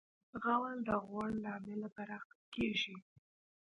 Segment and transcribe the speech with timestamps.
[0.43, 2.95] غول د غوړ له امله براق کېږي.